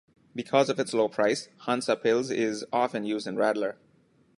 [0.33, 3.75] Because of its low price, Hansa Pils is often used in Radler.